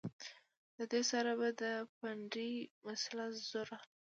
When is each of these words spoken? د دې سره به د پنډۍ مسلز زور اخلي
د 0.77 0.79
دې 0.91 1.01
سره 1.11 1.31
به 1.39 1.49
د 1.61 1.63
پنډۍ 1.97 2.53
مسلز 2.85 3.33
زور 3.49 3.67
اخلي 3.75 3.91